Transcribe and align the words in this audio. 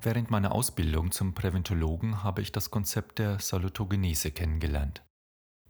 Während 0.00 0.30
meiner 0.30 0.52
Ausbildung 0.52 1.10
zum 1.10 1.34
Präventologen 1.34 2.22
habe 2.22 2.40
ich 2.40 2.52
das 2.52 2.70
Konzept 2.70 3.18
der 3.18 3.40
Salutogenese 3.40 4.30
kennengelernt. 4.30 5.02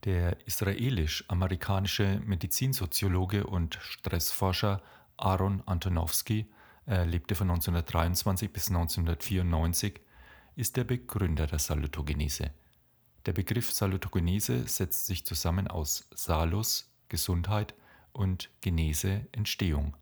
Der 0.04 0.46
israelisch-amerikanische 0.46 2.20
Medizinsoziologe 2.26 3.46
und 3.46 3.78
Stressforscher 3.80 4.82
Aaron 5.16 5.62
Antonowski, 5.64 6.46
er 6.84 7.06
lebte 7.06 7.34
von 7.34 7.50
1923 7.50 8.52
bis 8.52 8.68
1994, 8.68 9.98
ist 10.56 10.76
der 10.76 10.84
Begründer 10.84 11.46
der 11.46 11.58
Salutogenese. 11.58 12.50
Der 13.24 13.32
Begriff 13.32 13.72
Salutogenese 13.72 14.68
setzt 14.68 15.06
sich 15.06 15.24
zusammen 15.24 15.68
aus 15.68 16.08
Salus 16.14 16.94
Gesundheit 17.08 17.74
und 18.12 18.50
Genese 18.60 19.26
Entstehung. 19.32 19.96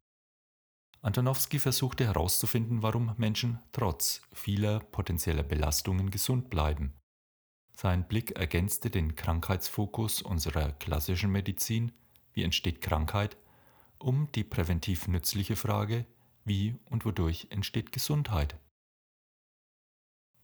Antonowski 1.07 1.61
versuchte 1.61 2.05
herauszufinden, 2.05 2.83
warum 2.83 3.15
Menschen 3.17 3.61
trotz 3.71 4.23
vieler 4.33 4.81
potenzieller 4.81 5.45
Belastungen 5.45 6.11
gesund 6.11 6.51
bleiben. 6.51 6.95
Sein 7.73 8.09
Blick 8.09 8.33
ergänzte 8.33 8.91
den 8.91 9.15
Krankheitsfokus 9.15 10.21
unserer 10.21 10.73
klassischen 10.73 11.31
Medizin, 11.31 11.93
wie 12.33 12.43
entsteht 12.43 12.81
Krankheit, 12.81 13.37
um 13.99 14.33
die 14.35 14.43
präventiv 14.43 15.07
nützliche 15.07 15.55
Frage, 15.55 16.07
wie 16.45 16.75
und 16.91 17.05
wodurch 17.05 17.47
entsteht 17.51 17.93
Gesundheit. 17.93 18.59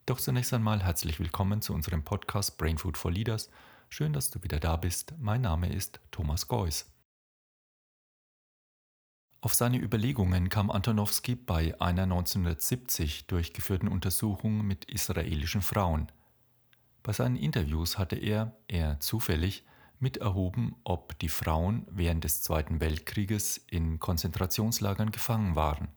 Doch 0.07 0.21
zunächst 0.21 0.55
einmal 0.55 0.85
herzlich 0.85 1.19
willkommen 1.19 1.61
zu 1.61 1.75
unserem 1.75 2.05
Podcast 2.05 2.57
Brain 2.57 2.79
Food 2.79 2.97
for 2.97 3.11
Leaders. 3.11 3.51
Schön, 3.89 4.13
dass 4.13 4.31
du 4.31 4.41
wieder 4.45 4.61
da 4.61 4.77
bist. 4.77 5.13
Mein 5.19 5.41
Name 5.41 5.73
ist 5.73 5.99
Thomas 6.13 6.47
Geuss. 6.47 6.92
Auf 9.45 9.55
seine 9.55 9.79
Überlegungen 9.79 10.51
kam 10.51 10.71
Antonowski 10.71 11.35
bei 11.35 11.75
einer 11.81 12.05
1970 12.05 13.27
durchgeführten 13.27 13.89
Untersuchung 13.89 14.65
mit 14.65 14.85
israelischen 14.85 15.63
Frauen. 15.63 16.07
Bei 17.03 17.13
seinen 17.13 17.35
Interviews 17.35 17.99
hatte 17.99 18.15
er, 18.15 18.57
eher 18.69 19.01
zufällig, 19.01 19.65
miterhoben, 19.99 20.77
ob 20.85 21.19
die 21.19 21.29
Frauen 21.29 21.85
während 21.91 22.23
des 22.23 22.43
Zweiten 22.43 22.81
Weltkrieges 22.81 23.57
in 23.57 23.99
Konzentrationslagern 23.99 25.11
gefangen 25.11 25.57
waren. 25.57 25.89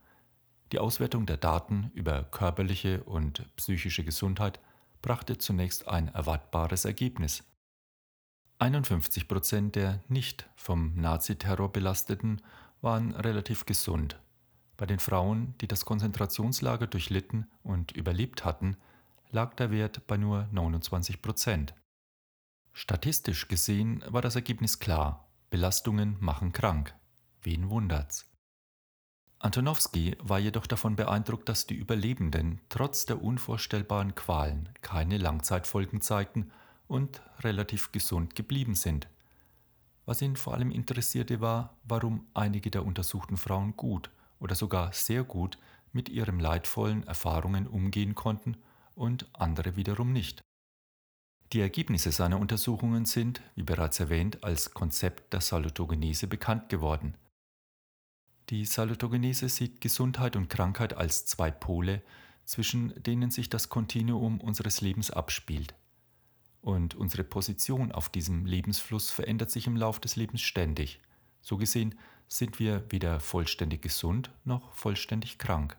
Die 0.71 0.79
Auswertung 0.79 1.27
der 1.27 1.37
Daten 1.37 1.91
über 1.93 2.23
körperliche 2.23 3.03
und 3.03 3.47
psychische 3.57 4.03
Gesundheit 4.03 4.59
brachte 5.03 5.37
zunächst 5.37 5.87
ein 5.87 6.07
erwartbares 6.07 6.83
Ergebnis. 6.85 7.43
51 8.57 9.27
Prozent 9.27 9.75
der 9.75 10.03
nicht 10.07 10.49
vom 10.55 10.95
Naziterror 10.95 11.71
belasteten 11.71 12.41
waren 12.81 13.11
relativ 13.15 13.65
gesund. 13.65 14.19
Bei 14.77 14.85
den 14.85 14.99
Frauen, 14.99 15.55
die 15.61 15.67
das 15.67 15.85
Konzentrationslager 15.85 16.87
durchlitten 16.87 17.47
und 17.63 17.91
überlebt 17.93 18.43
hatten, 18.43 18.77
lag 19.31 19.53
der 19.55 19.71
Wert 19.71 20.05
bei 20.07 20.17
nur 20.17 20.47
29 20.51 21.21
Prozent. 21.21 21.73
Statistisch 22.73 23.47
gesehen 23.47 24.03
war 24.07 24.21
das 24.21 24.35
Ergebnis 24.35 24.79
klar: 24.79 25.29
Belastungen 25.49 26.17
machen 26.19 26.51
krank. 26.51 26.93
Wen 27.41 27.69
wundert's? 27.69 28.29
Antonowski 29.39 30.17
war 30.21 30.39
jedoch 30.39 30.65
davon 30.65 30.95
beeindruckt, 30.95 31.47
dass 31.47 31.67
die 31.67 31.75
Überlebenden 31.75 32.61
trotz 32.69 33.05
der 33.05 33.21
unvorstellbaren 33.21 34.15
Qualen 34.15 34.69
keine 34.81 35.17
Langzeitfolgen 35.17 36.01
zeigten 36.01 36.51
und 36.87 37.21
relativ 37.39 37.91
gesund 37.91 38.35
geblieben 38.35 38.75
sind. 38.75 39.07
Was 40.05 40.21
ihn 40.21 40.35
vor 40.35 40.53
allem 40.53 40.71
interessierte 40.71 41.41
war, 41.41 41.77
warum 41.83 42.27
einige 42.33 42.69
der 42.69 42.85
untersuchten 42.85 43.37
Frauen 43.37 43.75
gut 43.75 44.11
oder 44.39 44.55
sogar 44.55 44.93
sehr 44.93 45.23
gut 45.23 45.57
mit 45.91 46.09
ihren 46.09 46.39
leidvollen 46.39 47.05
Erfahrungen 47.07 47.67
umgehen 47.67 48.13
konnten 48.13 48.57
und 48.93 49.27
andere 49.33 49.75
wiederum 49.75 50.13
nicht. 50.13 50.41
Die 51.53 51.59
Ergebnisse 51.59 52.11
seiner 52.11 52.39
Untersuchungen 52.39 53.05
sind, 53.05 53.41
wie 53.55 53.63
bereits 53.63 53.99
erwähnt, 53.99 54.43
als 54.43 54.71
Konzept 54.71 55.33
der 55.33 55.41
Salutogenese 55.41 56.27
bekannt 56.27 56.69
geworden. 56.69 57.15
Die 58.49 58.65
Salutogenese 58.65 59.49
sieht 59.49 59.81
Gesundheit 59.81 60.35
und 60.35 60.49
Krankheit 60.49 60.93
als 60.95 61.25
zwei 61.25 61.49
Pole, 61.49 62.01
zwischen 62.45 62.93
denen 63.01 63.31
sich 63.31 63.49
das 63.49 63.69
Kontinuum 63.69 64.39
unseres 64.39 64.81
Lebens 64.81 65.09
abspielt 65.09 65.73
und 66.65 66.95
unsere 66.95 67.23
Position 67.23 67.91
auf 67.91 68.09
diesem 68.09 68.47
Lebensfluss 68.47 69.11
verändert 69.11 69.51
sich 69.51 69.67
im 69.67 69.77
Lauf 69.77 69.99
des 69.99 70.15
Lebens 70.15 70.41
ständig. 70.41 70.99
So 71.41 71.57
gesehen 71.57 71.93
sind 72.27 72.57
wir 72.57 72.83
weder 72.89 73.19
vollständig 73.19 73.83
gesund 73.83 74.31
noch 74.45 74.73
vollständig 74.73 75.37
krank. 75.37 75.77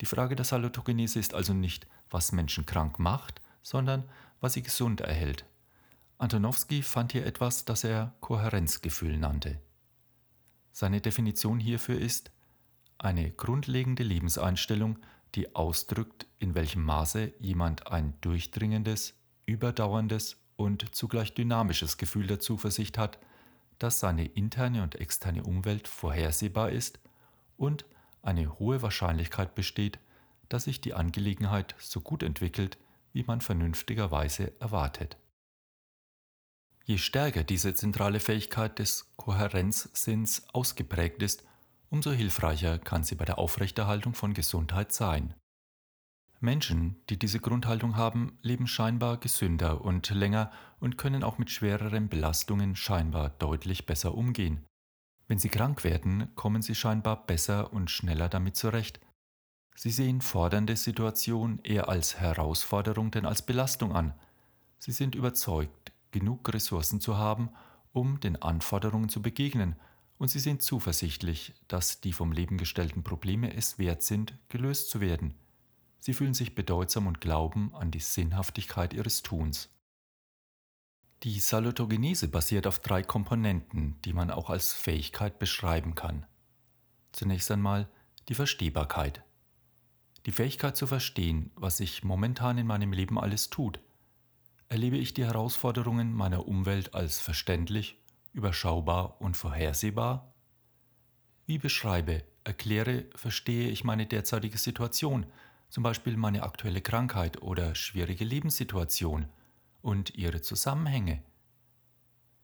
Die 0.00 0.06
Frage 0.06 0.36
der 0.36 0.44
Salutogenese 0.44 1.18
ist 1.18 1.34
also 1.34 1.52
nicht, 1.52 1.88
was 2.10 2.30
Menschen 2.30 2.64
krank 2.64 3.00
macht, 3.00 3.42
sondern 3.60 4.08
was 4.40 4.52
sie 4.52 4.62
gesund 4.62 5.00
erhält. 5.00 5.44
Antonowski 6.18 6.82
fand 6.82 7.10
hier 7.10 7.26
etwas, 7.26 7.64
das 7.64 7.82
er 7.82 8.14
Kohärenzgefühl 8.20 9.18
nannte. 9.18 9.60
Seine 10.70 11.00
Definition 11.00 11.58
hierfür 11.58 11.98
ist 11.98 12.30
eine 12.98 13.32
grundlegende 13.32 14.04
Lebenseinstellung, 14.04 15.00
die 15.34 15.56
ausdrückt, 15.56 16.28
in 16.38 16.54
welchem 16.54 16.84
Maße 16.84 17.32
jemand 17.40 17.88
ein 17.88 18.14
durchdringendes, 18.20 19.14
überdauerndes 19.46 20.36
und 20.56 20.94
zugleich 20.94 21.34
dynamisches 21.34 21.96
Gefühl 21.96 22.26
der 22.26 22.40
Zuversicht 22.40 22.98
hat, 22.98 23.18
dass 23.78 24.00
seine 24.00 24.26
interne 24.26 24.82
und 24.82 24.96
externe 24.96 25.42
Umwelt 25.42 25.88
vorhersehbar 25.88 26.70
ist 26.70 26.98
und 27.56 27.84
eine 28.22 28.58
hohe 28.58 28.82
Wahrscheinlichkeit 28.82 29.54
besteht, 29.54 29.98
dass 30.48 30.64
sich 30.64 30.80
die 30.80 30.94
Angelegenheit 30.94 31.74
so 31.78 32.00
gut 32.00 32.22
entwickelt, 32.22 32.78
wie 33.12 33.24
man 33.24 33.40
vernünftigerweise 33.40 34.52
erwartet. 34.60 35.16
Je 36.84 36.98
stärker 36.98 37.42
diese 37.42 37.74
zentrale 37.74 38.20
Fähigkeit 38.20 38.78
des 38.78 39.12
Kohärenzsinns 39.16 40.48
ausgeprägt 40.52 41.22
ist, 41.22 41.44
umso 41.90 42.12
hilfreicher 42.12 42.78
kann 42.78 43.04
sie 43.04 43.16
bei 43.16 43.24
der 43.24 43.38
Aufrechterhaltung 43.38 44.14
von 44.14 44.34
Gesundheit 44.34 44.92
sein. 44.92 45.34
Menschen, 46.40 46.96
die 47.08 47.18
diese 47.18 47.40
Grundhaltung 47.40 47.96
haben, 47.96 48.38
leben 48.42 48.66
scheinbar 48.66 49.18
gesünder 49.18 49.80
und 49.82 50.10
länger 50.10 50.50
und 50.80 50.98
können 50.98 51.22
auch 51.24 51.38
mit 51.38 51.50
schwereren 51.50 52.08
Belastungen 52.08 52.76
scheinbar 52.76 53.30
deutlich 53.30 53.86
besser 53.86 54.14
umgehen. 54.14 54.64
Wenn 55.28 55.38
sie 55.38 55.48
krank 55.48 55.82
werden, 55.82 56.34
kommen 56.34 56.62
sie 56.62 56.74
scheinbar 56.74 57.26
besser 57.26 57.72
und 57.72 57.90
schneller 57.90 58.28
damit 58.28 58.56
zurecht. 58.56 59.00
Sie 59.74 59.90
sehen 59.90 60.20
fordernde 60.20 60.76
Situationen 60.76 61.60
eher 61.62 61.88
als 61.88 62.18
Herausforderung 62.18 63.10
denn 63.10 63.26
als 63.26 63.42
Belastung 63.44 63.92
an. 63.92 64.14
Sie 64.78 64.92
sind 64.92 65.14
überzeugt, 65.14 65.92
genug 66.12 66.52
Ressourcen 66.52 67.00
zu 67.00 67.16
haben, 67.16 67.50
um 67.92 68.20
den 68.20 68.40
Anforderungen 68.40 69.08
zu 69.08 69.22
begegnen, 69.22 69.76
und 70.18 70.28
sie 70.28 70.38
sind 70.38 70.62
zuversichtlich, 70.62 71.54
dass 71.68 72.00
die 72.00 72.14
vom 72.14 72.32
Leben 72.32 72.56
gestellten 72.56 73.02
Probleme 73.02 73.54
es 73.54 73.78
wert 73.78 74.02
sind, 74.02 74.38
gelöst 74.48 74.88
zu 74.88 75.00
werden. 75.00 75.34
Sie 76.06 76.14
fühlen 76.14 76.34
sich 76.34 76.54
bedeutsam 76.54 77.08
und 77.08 77.20
glauben 77.20 77.74
an 77.74 77.90
die 77.90 77.98
Sinnhaftigkeit 77.98 78.94
ihres 78.94 79.24
Tuns. 79.24 79.70
Die 81.24 81.40
Salutogenese 81.40 82.28
basiert 82.28 82.68
auf 82.68 82.78
drei 82.78 83.02
Komponenten, 83.02 84.00
die 84.04 84.12
man 84.12 84.30
auch 84.30 84.48
als 84.48 84.72
Fähigkeit 84.72 85.40
beschreiben 85.40 85.96
kann. 85.96 86.24
Zunächst 87.10 87.50
einmal 87.50 87.88
die 88.28 88.36
Verstehbarkeit. 88.36 89.24
Die 90.26 90.30
Fähigkeit 90.30 90.76
zu 90.76 90.86
verstehen, 90.86 91.50
was 91.56 91.78
sich 91.78 92.04
momentan 92.04 92.56
in 92.56 92.68
meinem 92.68 92.92
Leben 92.92 93.18
alles 93.18 93.50
tut. 93.50 93.80
Erlebe 94.68 94.98
ich 94.98 95.12
die 95.12 95.24
Herausforderungen 95.24 96.12
meiner 96.12 96.46
Umwelt 96.46 96.94
als 96.94 97.18
verständlich, 97.18 98.00
überschaubar 98.32 99.20
und 99.20 99.36
vorhersehbar? 99.36 100.32
Wie 101.46 101.58
beschreibe, 101.58 102.22
erkläre, 102.44 103.06
verstehe 103.16 103.70
ich 103.70 103.82
meine 103.82 104.06
derzeitige 104.06 104.56
Situation, 104.58 105.26
zum 105.68 105.82
Beispiel 105.82 106.16
meine 106.16 106.42
aktuelle 106.42 106.80
Krankheit 106.80 107.42
oder 107.42 107.74
schwierige 107.74 108.24
Lebenssituation 108.24 109.26
und 109.82 110.14
ihre 110.14 110.42
Zusammenhänge. 110.42 111.22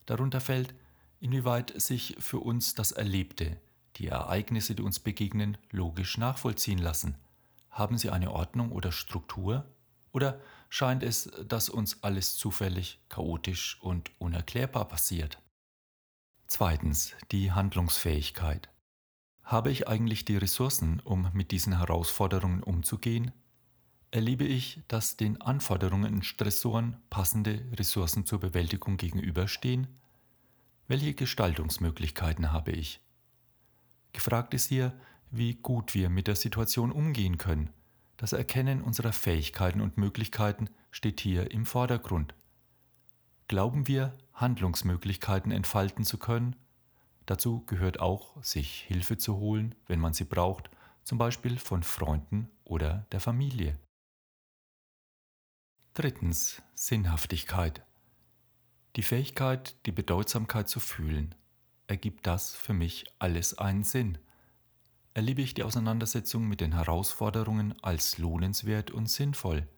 Darunter 0.07 0.41
fällt, 0.41 0.75
inwieweit 1.21 1.81
sich 1.81 2.17
für 2.19 2.39
uns 2.39 2.75
das 2.75 2.93
Erlebte, 2.93 3.61
die 3.97 4.09
Ereignisse, 4.09 4.75
die 4.75 4.83
uns 4.83 4.99
begegnen, 4.99 5.57
logisch 5.71 6.19
nachvollziehen 6.19 6.79
lassen. 6.79 7.17
Haben 7.71 7.99
sie 7.99 8.11
eine 8.11 8.33
Ordnung 8.33 8.73
oder 8.73 8.93
Struktur? 8.93 9.67
Oder 10.13 10.41
scheint 10.69 11.03
es, 11.03 11.31
dass 11.47 11.69
uns 11.69 12.03
alles 12.03 12.37
zufällig, 12.37 13.01
chaotisch 13.09 13.79
und 13.81 14.11
unerklärbar 14.19 14.87
passiert? 14.89 15.39
Zweitens 16.47 17.15
die 17.31 17.53
Handlungsfähigkeit. 17.53 18.72
Habe 19.44 19.71
ich 19.71 19.89
eigentlich 19.89 20.25
die 20.25 20.37
Ressourcen, 20.37 21.00
um 21.00 21.29
mit 21.33 21.50
diesen 21.50 21.79
Herausforderungen 21.79 22.62
umzugehen? 22.62 23.33
Erlebe 24.11 24.44
ich, 24.44 24.81
dass 24.89 25.17
den 25.17 25.41
Anforderungen 25.41 26.15
und 26.15 26.25
Stressoren 26.25 26.97
passende 27.11 27.65
Ressourcen 27.73 28.27
zur 28.27 28.41
Bewältigung 28.41 28.97
gegenüberstehen? 28.97 29.89
Welche 30.87 31.15
Gestaltungsmöglichkeiten 31.15 32.53
habe 32.53 32.73
ich? 32.73 33.00
Gefragt 34.12 34.53
ist 34.53 34.67
hier, 34.69 34.93
wie 35.31 35.55
gut 35.55 35.95
wir 35.95 36.11
mit 36.11 36.27
der 36.27 36.37
Situation 36.37 36.93
umgehen 36.93 37.38
können. 37.38 37.71
Das 38.19 38.35
Erkennen 38.35 38.83
unserer 38.83 39.12
Fähigkeiten 39.12 39.81
und 39.81 39.97
Möglichkeiten 39.97 40.69
steht 40.91 41.21
hier 41.21 41.50
im 41.50 41.65
Vordergrund. 41.65 42.35
Glauben 43.49 43.88
wir, 43.88 44.17
Handlungsmöglichkeiten 44.35 45.50
entfalten 45.50 46.05
zu 46.05 46.19
können? 46.19 46.55
Dazu 47.27 47.65
gehört 47.67 48.01
auch, 48.01 48.43
sich 48.43 48.83
Hilfe 48.83 49.17
zu 49.17 49.37
holen, 49.37 49.75
wenn 49.87 50.01
man 50.01 50.13
sie 50.13 50.25
braucht, 50.25 50.71
zum 51.05 51.19
Beispiel 51.19 51.59
von 51.59 51.83
Freunden 51.83 52.51
oder 52.65 53.07
der 53.13 53.21
Familie. 53.21 53.79
Drittens 55.95 56.63
Sinnhaftigkeit. 56.75 57.85
Die 58.97 59.03
Fähigkeit, 59.03 59.77
die 59.87 59.93
Bedeutsamkeit 59.93 60.69
zu 60.69 60.81
fühlen. 60.81 61.35
Ergibt 61.87 62.27
das 62.27 62.55
für 62.55 62.73
mich 62.73 63.05
alles 63.19 63.59
einen 63.59 63.85
Sinn? 63.85 64.19
Erlebe 65.15 65.43
ich 65.43 65.55
die 65.55 65.63
Auseinandersetzung 65.63 66.49
mit 66.49 66.61
den 66.61 66.73
Herausforderungen 66.73 67.75
als 67.83 68.17
lohnenswert 68.19 68.91
und 68.91 69.11
sinnvoll? 69.11 69.69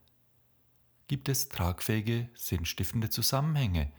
Gibt 1.09 1.29
es 1.29 1.49
tragfähige, 1.49 2.29
sinnstiftende 2.35 3.11
Zusammenhänge? 3.11 3.93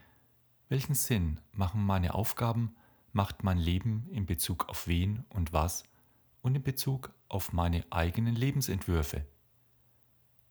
Welchen 0.69 0.95
Sinn 0.95 1.41
machen 1.51 1.85
meine 1.85 2.15
Aufgaben, 2.15 2.75
macht 3.15 3.43
mein 3.43 3.57
Leben 3.57 4.07
in 4.11 4.25
Bezug 4.25 4.67
auf 4.67 4.87
wen 4.87 5.23
und 5.29 5.53
was 5.53 5.83
und 6.41 6.53
in 6.55 6.61
Bezug 6.61 7.13
auf 7.29 7.53
meine 7.53 7.85
eigenen 7.89 8.35
Lebensentwürfe? 8.35 9.25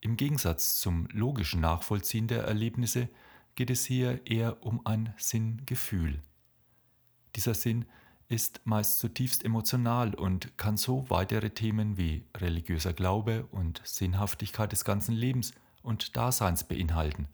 Im 0.01 0.17
Gegensatz 0.17 0.81
zum 0.81 1.07
logischen 1.13 1.61
Nachvollziehen 1.61 2.27
der 2.27 2.45
Erlebnisse 2.45 3.11
geht 3.55 3.71
es 3.71 3.85
hier 3.85 4.27
eher 4.27 4.65
um 4.65 4.85
ein 4.87 5.13
Sinngefühl. 5.19 6.23
Dieser 7.37 7.55
Sinn 7.55 7.85
ist 8.29 8.63
meist 8.65 8.99
zutiefst 8.99 9.45
emotional 9.45 10.15
und 10.15 10.57
kann 10.57 10.79
so 10.79 11.09
weitere 11.11 11.51
Themen 11.51 11.99
wie 11.99 12.25
religiöser 12.35 12.95
Glaube 12.95 13.47
und 13.51 13.83
Sinnhaftigkeit 13.85 14.73
des 14.73 14.85
ganzen 14.85 15.15
Lebens 15.15 15.53
und 15.83 16.17
Daseins 16.17 16.65
beinhalten. 16.65 17.29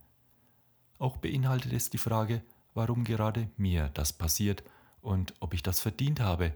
Auch 0.99 1.19
beinhaltet 1.19 1.73
es 1.73 1.89
die 1.89 1.99
Frage, 1.99 2.43
warum 2.75 3.05
gerade 3.05 3.49
mir 3.57 3.91
das 3.95 4.13
passiert 4.13 4.65
und 5.01 5.35
ob 5.41 5.55
ich 5.55 5.63
das 5.63 5.81
verdient 5.81 6.21
habe. 6.21 6.55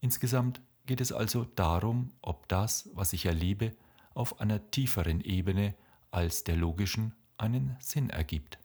Insgesamt 0.00 0.60
geht 0.86 1.00
es 1.00 1.12
also 1.12 1.44
darum, 1.44 2.12
ob 2.20 2.48
das, 2.48 2.90
was 2.94 3.12
ich 3.12 3.26
erlebe, 3.26 3.72
auf 4.14 4.40
einer 4.40 4.70
tieferen 4.70 5.20
Ebene 5.20 5.74
als 6.10 6.44
der 6.44 6.56
logischen 6.56 7.14
einen 7.36 7.76
Sinn 7.80 8.10
ergibt. 8.10 8.58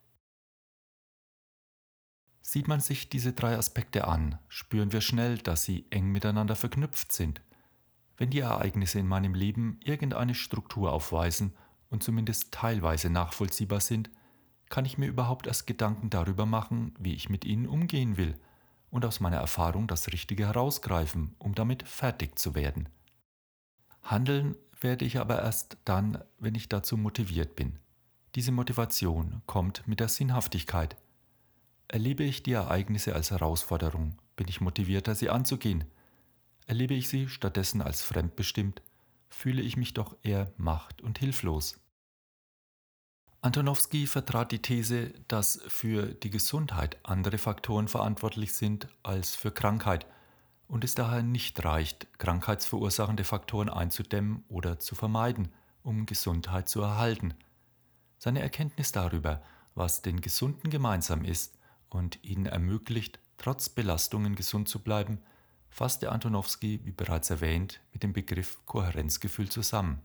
Sieht 2.41 2.67
man 2.67 2.79
sich 2.79 3.09
diese 3.09 3.33
drei 3.33 3.55
Aspekte 3.55 4.07
an, 4.07 4.39
spüren 4.47 4.91
wir 4.91 5.01
schnell, 5.01 5.37
dass 5.37 5.63
sie 5.63 5.85
eng 5.91 6.11
miteinander 6.11 6.55
verknüpft 6.55 7.11
sind. 7.11 7.41
Wenn 8.17 8.31
die 8.31 8.39
Ereignisse 8.39 8.99
in 8.99 9.07
meinem 9.07 9.33
Leben 9.33 9.79
irgendeine 9.83 10.35
Struktur 10.35 10.91
aufweisen 10.91 11.53
und 11.89 12.03
zumindest 12.03 12.51
teilweise 12.51 13.09
nachvollziehbar 13.09 13.79
sind, 13.79 14.09
kann 14.67 14.85
ich 14.85 14.97
mir 14.97 15.07
überhaupt 15.07 15.47
erst 15.47 15.67
Gedanken 15.67 16.09
darüber 16.09 16.45
machen, 16.45 16.93
wie 16.99 17.13
ich 17.13 17.29
mit 17.29 17.45
ihnen 17.45 17.67
umgehen 17.67 18.17
will 18.17 18.35
und 18.91 19.05
aus 19.05 19.19
meiner 19.19 19.37
Erfahrung 19.37 19.87
das 19.87 20.07
Richtige 20.11 20.47
herausgreifen, 20.47 21.35
um 21.39 21.55
damit 21.55 21.87
fertig 21.87 22.37
zu 22.37 22.55
werden. 22.55 22.89
Handeln 24.03 24.55
werde 24.81 25.05
ich 25.05 25.19
aber 25.19 25.41
erst 25.41 25.77
dann, 25.85 26.23
wenn 26.39 26.55
ich 26.55 26.69
dazu 26.69 26.97
motiviert 26.97 27.55
bin. 27.55 27.79
Diese 28.35 28.51
Motivation 28.51 29.41
kommt 29.45 29.87
mit 29.87 29.99
der 29.99 30.07
Sinnhaftigkeit. 30.07 30.95
Erlebe 31.87 32.23
ich 32.23 32.43
die 32.43 32.53
Ereignisse 32.53 33.15
als 33.15 33.31
Herausforderung, 33.31 34.15
bin 34.35 34.47
ich 34.47 34.61
motivierter, 34.61 35.15
sie 35.15 35.29
anzugehen. 35.29 35.85
Erlebe 36.67 36.93
ich 36.93 37.09
sie 37.09 37.27
stattdessen 37.27 37.81
als 37.81 38.03
fremdbestimmt, 38.03 38.81
fühle 39.27 39.61
ich 39.61 39.77
mich 39.77 39.93
doch 39.93 40.15
eher 40.21 40.51
macht- 40.57 41.01
und 41.01 41.17
hilflos. 41.19 41.79
Antonowski 43.41 44.05
vertrat 44.07 44.51
die 44.51 44.61
These, 44.61 45.13
dass 45.27 45.61
für 45.67 46.07
die 46.07 46.29
Gesundheit 46.29 46.97
andere 47.03 47.37
Faktoren 47.37 47.87
verantwortlich 47.87 48.53
sind 48.53 48.87
als 49.03 49.35
für 49.35 49.51
Krankheit– 49.51 50.05
und 50.69 50.83
es 50.83 50.93
daher 50.93 51.23
nicht 51.23 51.65
reicht, 51.65 52.07
krankheitsverursachende 52.19 53.23
Faktoren 53.23 53.69
einzudämmen 53.69 54.43
oder 54.47 54.79
zu 54.79 54.95
vermeiden, 54.95 55.49
um 55.81 56.05
Gesundheit 56.05 56.69
zu 56.69 56.81
erhalten. 56.81 57.33
Seine 58.19 58.41
Erkenntnis 58.41 58.91
darüber, 58.91 59.41
was 59.73 60.03
den 60.03 60.21
Gesunden 60.21 60.69
gemeinsam 60.69 61.25
ist 61.25 61.57
und 61.89 62.23
ihnen 62.23 62.45
ermöglicht, 62.45 63.19
trotz 63.37 63.69
Belastungen 63.69 64.35
gesund 64.35 64.69
zu 64.69 64.79
bleiben, 64.79 65.19
fasste 65.69 66.11
Antonowski, 66.11 66.81
wie 66.83 66.91
bereits 66.91 67.31
erwähnt, 67.31 67.81
mit 67.91 68.03
dem 68.03 68.13
Begriff 68.13 68.59
Kohärenzgefühl 68.65 69.49
zusammen. 69.49 70.03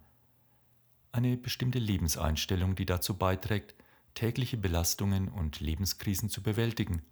Eine 1.15 1.37
bestimmte 1.37 1.79
Lebenseinstellung, 1.79 2.75
die 2.75 2.87
dazu 2.87 3.15
beiträgt, 3.17 3.77
tägliche 4.15 4.57
Belastungen 4.57 5.29
und 5.29 5.61
Lebenskrisen 5.61 6.29
zu 6.29 6.43
bewältigen. 6.43 7.03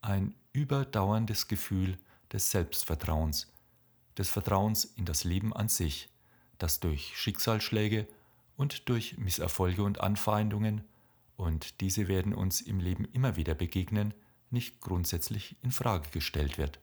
Ein 0.00 0.34
überdauerndes 0.52 1.46
Gefühl 1.46 1.96
des 2.32 2.50
Selbstvertrauens, 2.50 3.52
des 4.18 4.30
Vertrauens 4.30 4.84
in 4.84 5.04
das 5.04 5.22
Leben 5.22 5.54
an 5.54 5.68
sich, 5.68 6.10
das 6.58 6.80
durch 6.80 7.16
Schicksalsschläge 7.16 8.08
und 8.56 8.88
durch 8.88 9.16
Misserfolge 9.16 9.84
und 9.84 10.00
Anfeindungen, 10.00 10.82
und 11.36 11.80
diese 11.80 12.08
werden 12.08 12.34
uns 12.34 12.60
im 12.60 12.80
Leben 12.80 13.04
immer 13.12 13.36
wieder 13.36 13.54
begegnen, 13.54 14.12
nicht 14.50 14.80
grundsätzlich 14.80 15.54
in 15.62 15.70
Frage 15.70 16.10
gestellt 16.10 16.58
wird. 16.58 16.80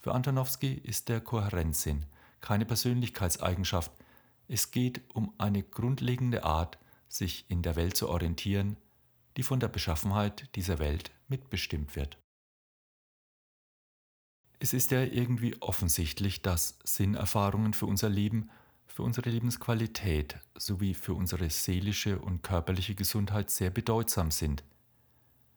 Für 0.00 0.12
Antonowski 0.12 0.74
ist 0.74 1.08
der 1.08 1.22
Kohärenzsinn 1.22 2.04
keine 2.42 2.66
Persönlichkeitseigenschaft, 2.66 3.90
es 4.48 4.70
geht 4.70 5.02
um 5.14 5.32
eine 5.38 5.62
grundlegende 5.62 6.44
Art, 6.44 6.78
sich 7.08 7.44
in 7.48 7.62
der 7.62 7.76
Welt 7.76 7.96
zu 7.96 8.08
orientieren, 8.08 8.76
die 9.36 9.42
von 9.42 9.60
der 9.60 9.68
Beschaffenheit 9.68 10.54
dieser 10.54 10.78
Welt 10.78 11.10
mitbestimmt 11.28 11.96
wird. 11.96 12.18
Es 14.58 14.72
ist 14.72 14.90
ja 14.90 15.02
irgendwie 15.02 15.60
offensichtlich, 15.60 16.42
dass 16.42 16.78
Sinnerfahrungen 16.84 17.74
für 17.74 17.86
unser 17.86 18.08
Leben, 18.08 18.50
für 18.86 19.02
unsere 19.02 19.28
Lebensqualität 19.30 20.38
sowie 20.56 20.94
für 20.94 21.14
unsere 21.14 21.50
seelische 21.50 22.18
und 22.18 22.42
körperliche 22.42 22.94
Gesundheit 22.94 23.50
sehr 23.50 23.70
bedeutsam 23.70 24.30
sind. 24.30 24.62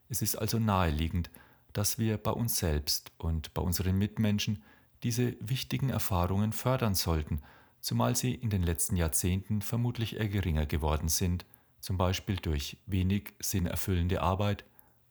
Es 0.09 0.21
ist 0.21 0.35
also 0.35 0.59
naheliegend, 0.59 1.29
dass 1.73 1.99
wir 1.99 2.17
bei 2.17 2.31
uns 2.31 2.57
selbst 2.57 3.11
und 3.17 3.53
bei 3.53 3.61
unseren 3.61 3.97
Mitmenschen 3.97 4.63
diese 5.03 5.35
wichtigen 5.39 5.89
Erfahrungen 5.89 6.51
fördern 6.51 6.95
sollten, 6.95 7.41
zumal 7.87 8.17
sie 8.17 8.35
in 8.35 8.49
den 8.49 8.63
letzten 8.63 8.97
Jahrzehnten 8.97 9.61
vermutlich 9.61 10.17
eher 10.17 10.27
geringer 10.27 10.65
geworden 10.65 11.07
sind, 11.07 11.45
zum 11.79 11.97
Beispiel 11.97 12.35
durch 12.35 12.75
wenig 12.85 13.33
sinnerfüllende 13.39 14.21
Arbeit, 14.21 14.65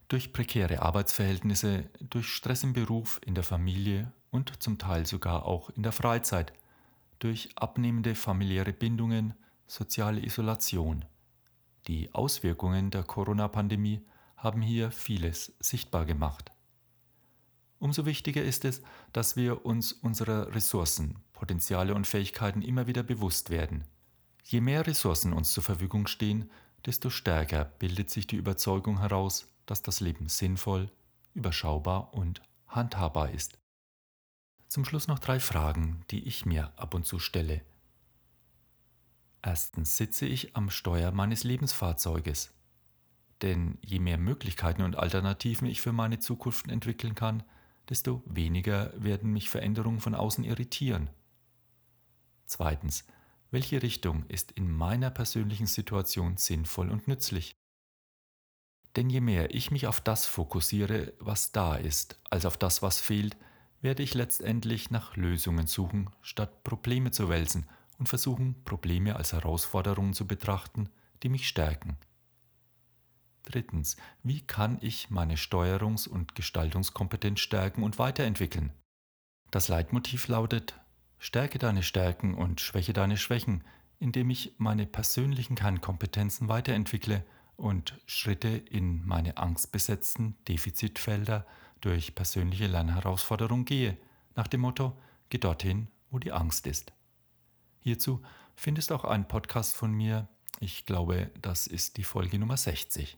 durch 0.08 0.34
prekäre 0.34 0.82
Arbeitsverhältnisse, 0.82 1.88
durch 2.00 2.28
Stress 2.28 2.64
im 2.64 2.74
Beruf, 2.74 3.18
in 3.24 3.34
der 3.34 3.44
Familie 3.44 4.12
und 4.30 4.62
zum 4.62 4.76
Teil 4.76 5.06
sogar 5.06 5.46
auch 5.46 5.70
in 5.70 5.84
der 5.84 5.92
Freizeit, 5.92 6.52
durch 7.18 7.48
abnehmende 7.56 8.14
familiäre 8.14 8.74
Bindungen, 8.74 9.32
soziale 9.66 10.22
Isolation. 10.22 11.06
Die 11.86 12.12
Auswirkungen 12.12 12.90
der 12.90 13.04
Corona-Pandemie 13.04 14.02
haben 14.36 14.60
hier 14.60 14.90
vieles 14.90 15.56
sichtbar 15.60 16.04
gemacht. 16.04 16.52
Umso 17.78 18.04
wichtiger 18.04 18.42
ist 18.42 18.66
es, 18.66 18.82
dass 19.14 19.34
wir 19.34 19.64
uns 19.64 19.94
unserer 19.94 20.54
Ressourcen, 20.54 21.16
Potenziale 21.46 21.94
und 21.94 22.08
Fähigkeiten 22.08 22.60
immer 22.60 22.88
wieder 22.88 23.04
bewusst 23.04 23.50
werden. 23.50 23.84
Je 24.42 24.60
mehr 24.60 24.84
Ressourcen 24.84 25.32
uns 25.32 25.52
zur 25.52 25.62
Verfügung 25.62 26.08
stehen, 26.08 26.50
desto 26.84 27.08
stärker 27.08 27.66
bildet 27.78 28.10
sich 28.10 28.26
die 28.26 28.34
Überzeugung 28.34 28.98
heraus, 28.98 29.48
dass 29.64 29.80
das 29.80 30.00
Leben 30.00 30.28
sinnvoll, 30.28 30.90
überschaubar 31.34 32.14
und 32.14 32.42
handhabbar 32.66 33.30
ist. 33.30 33.60
Zum 34.66 34.84
Schluss 34.84 35.06
noch 35.06 35.20
drei 35.20 35.38
Fragen, 35.38 36.02
die 36.10 36.26
ich 36.26 36.46
mir 36.46 36.72
ab 36.74 36.94
und 36.94 37.06
zu 37.06 37.20
stelle. 37.20 37.62
Erstens 39.40 39.96
sitze 39.96 40.26
ich 40.26 40.56
am 40.56 40.68
Steuer 40.68 41.12
meines 41.12 41.44
Lebensfahrzeuges. 41.44 42.52
Denn 43.42 43.78
je 43.82 44.00
mehr 44.00 44.18
Möglichkeiten 44.18 44.82
und 44.82 44.96
Alternativen 44.96 45.68
ich 45.68 45.80
für 45.80 45.92
meine 45.92 46.18
Zukunft 46.18 46.68
entwickeln 46.68 47.14
kann, 47.14 47.44
desto 47.88 48.24
weniger 48.26 48.92
werden 49.00 49.32
mich 49.32 49.48
Veränderungen 49.48 50.00
von 50.00 50.16
außen 50.16 50.42
irritieren. 50.42 51.08
Zweitens, 52.46 53.04
welche 53.50 53.82
Richtung 53.82 54.24
ist 54.26 54.52
in 54.52 54.70
meiner 54.70 55.10
persönlichen 55.10 55.66
Situation 55.66 56.36
sinnvoll 56.36 56.90
und 56.90 57.08
nützlich? 57.08 57.56
Denn 58.96 59.10
je 59.10 59.20
mehr 59.20 59.54
ich 59.54 59.70
mich 59.70 59.86
auf 59.86 60.00
das 60.00 60.26
fokussiere, 60.26 61.12
was 61.18 61.52
da 61.52 61.76
ist, 61.76 62.18
als 62.30 62.46
auf 62.46 62.56
das, 62.56 62.82
was 62.82 63.00
fehlt, 63.00 63.36
werde 63.82 64.02
ich 64.02 64.14
letztendlich 64.14 64.90
nach 64.90 65.16
Lösungen 65.16 65.66
suchen, 65.66 66.10
statt 66.22 66.64
Probleme 66.64 67.10
zu 67.10 67.28
wälzen 67.28 67.68
und 67.98 68.08
versuchen, 68.08 68.64
Probleme 68.64 69.16
als 69.16 69.32
Herausforderungen 69.32 70.14
zu 70.14 70.26
betrachten, 70.26 70.88
die 71.22 71.28
mich 71.28 71.46
stärken. 71.46 71.98
Drittens, 73.42 73.96
wie 74.22 74.40
kann 74.40 74.78
ich 74.80 75.10
meine 75.10 75.36
Steuerungs- 75.36 76.08
und 76.08 76.34
Gestaltungskompetenz 76.34 77.40
stärken 77.40 77.82
und 77.82 77.98
weiterentwickeln? 77.98 78.72
Das 79.50 79.68
Leitmotiv 79.68 80.26
lautet, 80.26 80.80
stärke 81.18 81.58
deine 81.58 81.82
Stärken 81.82 82.34
und 82.34 82.60
schwäche 82.60 82.92
deine 82.92 83.16
Schwächen, 83.16 83.64
indem 83.98 84.30
ich 84.30 84.54
meine 84.58 84.86
persönlichen 84.86 85.56
Kernkompetenzen 85.56 86.48
weiterentwickle 86.48 87.24
und 87.56 87.98
Schritte 88.06 88.48
in 88.48 89.06
meine 89.06 89.36
angstbesetzten 89.38 90.36
Defizitfelder 90.46 91.46
durch 91.80 92.14
persönliche 92.14 92.66
Lernherausforderungen 92.66 93.64
gehe, 93.64 93.96
nach 94.34 94.48
dem 94.48 94.60
Motto, 94.60 94.96
geh 95.30 95.38
dorthin, 95.38 95.88
wo 96.10 96.18
die 96.18 96.32
Angst 96.32 96.66
ist. 96.66 96.92
Hierzu 97.80 98.22
findest 98.54 98.92
auch 98.92 99.04
einen 99.04 99.28
Podcast 99.28 99.76
von 99.76 99.92
mir. 99.92 100.28
Ich 100.60 100.86
glaube, 100.86 101.30
das 101.40 101.66
ist 101.66 101.96
die 101.96 102.04
Folge 102.04 102.38
Nummer 102.38 102.56
60. 102.56 103.16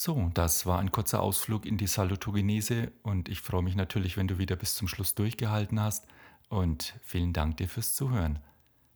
So, 0.00 0.30
das 0.32 0.64
war 0.64 0.78
ein 0.78 0.92
kurzer 0.92 1.20
Ausflug 1.20 1.66
in 1.66 1.76
die 1.76 1.88
Salutogenese 1.88 2.92
und 3.02 3.28
ich 3.28 3.40
freue 3.40 3.64
mich 3.64 3.74
natürlich, 3.74 4.16
wenn 4.16 4.28
du 4.28 4.38
wieder 4.38 4.54
bis 4.54 4.76
zum 4.76 4.86
Schluss 4.86 5.16
durchgehalten 5.16 5.80
hast 5.80 6.06
und 6.48 6.94
vielen 7.02 7.32
Dank 7.32 7.56
dir 7.56 7.68
fürs 7.68 7.96
Zuhören. 7.96 8.38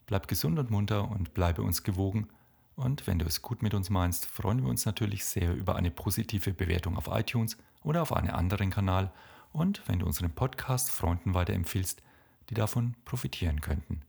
Bleib 0.07 0.29
gesund 0.29 0.61
und 0.61 0.71
munter 0.71 1.11
und 1.11 1.35
bleibe 1.35 1.63
uns 1.63 1.83
gewogen 1.83 2.29
und 2.77 3.09
wenn 3.09 3.19
du 3.19 3.27
es 3.27 3.43
gut 3.43 3.65
mit 3.65 3.75
uns 3.75 3.91
meinst, 3.91 4.27
freuen 4.27 4.63
wir 4.63 4.71
uns 4.71 4.87
natürlich 4.87 5.25
sehr 5.25 5.53
über 5.53 5.75
eine 5.75 5.91
positive 5.91 6.53
Bewertung 6.53 6.97
auf 6.97 7.09
iTunes 7.11 7.57
oder 7.83 8.03
auf 8.03 8.13
einem 8.13 8.37
anderen 8.37 8.71
Kanal 8.71 9.11
und 9.53 9.83
wenn 9.89 9.99
du 9.99 10.07
unseren 10.07 10.31
Podcast 10.31 10.89
Freunden 10.89 11.35
weiterempfiehlst, 11.35 12.01
die 12.49 12.55
davon 12.55 12.95
profitieren 13.05 13.61
könnten. 13.61 14.03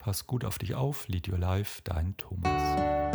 Pass 0.00 0.26
gut 0.26 0.44
auf 0.44 0.58
dich 0.58 0.74
auf, 0.74 1.06
lead 1.06 1.28
your 1.28 1.38
life, 1.38 1.80
dein 1.84 2.16
Thomas. 2.16 3.13